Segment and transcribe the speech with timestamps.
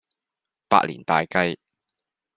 [0.67, 1.59] 百年大計